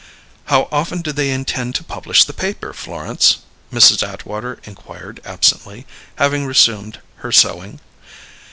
[0.45, 3.37] "How often do they intend to publish their paper, Florence?"
[3.71, 4.01] Mrs.
[4.01, 5.85] Atwater inquired absently,
[6.15, 7.79] having resumed her sewing.